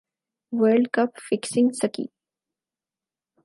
[0.59, 2.05] world cup fixing سکی